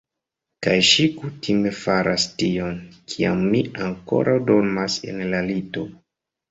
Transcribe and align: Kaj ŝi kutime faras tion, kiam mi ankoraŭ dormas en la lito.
Kaj 0.67 0.77
ŝi 0.91 1.05
kutime 1.17 1.73
faras 1.81 2.25
tion, 2.39 2.81
kiam 3.13 3.47
mi 3.53 3.65
ankoraŭ 3.91 4.39
dormas 4.53 5.01
en 5.13 5.27
la 5.33 5.49
lito. 5.53 5.91